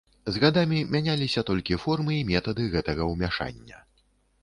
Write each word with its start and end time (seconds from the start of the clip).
З 0.35 0.39
гадамі 0.43 0.79
мяняліся 0.95 1.45
толькі 1.51 1.79
формы 1.85 2.19
і 2.23 2.27
метады 2.33 2.69
гэтага 2.75 3.11
ўмяшання. 3.15 3.89